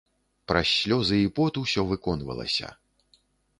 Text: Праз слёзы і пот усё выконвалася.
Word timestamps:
Праз 0.51 0.71
слёзы 0.77 1.19
і 1.25 1.29
пот 1.41 1.61
усё 1.63 1.81
выконвалася. 1.93 2.67